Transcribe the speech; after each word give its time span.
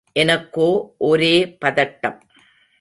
எனக்கோ 0.13 0.93
ஒரே 0.97 1.57
பதட்டம். 1.65 2.17